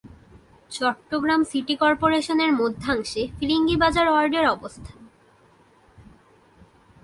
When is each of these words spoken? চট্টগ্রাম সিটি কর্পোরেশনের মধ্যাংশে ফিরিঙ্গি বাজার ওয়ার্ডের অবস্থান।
চট্টগ্রাম 0.71 1.41
সিটি 1.43 1.75
কর্পোরেশনের 1.75 2.51
মধ্যাংশে 2.53 3.21
ফিরিঙ্গি 3.37 3.75
বাজার 3.75 4.07
ওয়ার্ডের 4.09 4.45
অবস্থান। 4.47 4.97